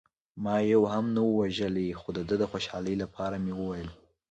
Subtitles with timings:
[0.43, 3.89] ما یو هم نه و وژلی، خو د ده د خوشحالۍ لپاره مې وویل.